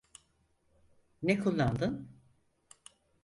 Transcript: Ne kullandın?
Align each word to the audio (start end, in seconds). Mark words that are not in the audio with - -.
Ne 1.23 1.39
kullandın? 1.39 2.11